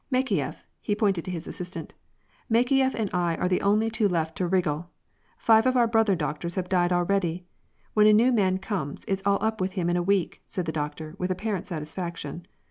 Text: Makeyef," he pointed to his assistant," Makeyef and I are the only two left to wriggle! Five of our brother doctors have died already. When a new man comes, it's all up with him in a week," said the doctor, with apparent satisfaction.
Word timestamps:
Makeyef," 0.11 0.63
he 0.79 0.95
pointed 0.95 1.25
to 1.25 1.29
his 1.29 1.45
assistant," 1.45 1.93
Makeyef 2.51 2.95
and 2.95 3.07
I 3.13 3.35
are 3.35 3.47
the 3.47 3.61
only 3.61 3.91
two 3.91 4.09
left 4.09 4.35
to 4.37 4.47
wriggle! 4.47 4.89
Five 5.37 5.67
of 5.67 5.77
our 5.77 5.85
brother 5.85 6.15
doctors 6.15 6.55
have 6.55 6.67
died 6.69 6.91
already. 6.91 7.45
When 7.93 8.07
a 8.07 8.13
new 8.13 8.31
man 8.31 8.57
comes, 8.57 9.05
it's 9.07 9.21
all 9.27 9.37
up 9.43 9.61
with 9.61 9.73
him 9.73 9.91
in 9.91 9.97
a 9.97 10.01
week," 10.01 10.41
said 10.47 10.65
the 10.65 10.71
doctor, 10.71 11.13
with 11.19 11.29
apparent 11.29 11.67
satisfaction. 11.67 12.47